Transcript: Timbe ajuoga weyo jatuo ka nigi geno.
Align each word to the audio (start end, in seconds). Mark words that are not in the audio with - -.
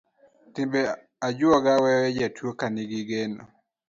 Timbe 0.53 0.81
ajuoga 1.27 1.71
weyo 1.83 2.07
jatuo 2.17 2.51
ka 2.59 2.67
nigi 2.73 2.99
geno. 3.09 3.43